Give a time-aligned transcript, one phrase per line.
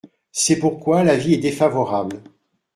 [0.31, 2.23] C’est pourquoi l’avis est défavorable.